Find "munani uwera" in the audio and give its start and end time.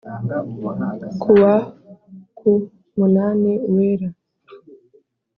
2.97-4.09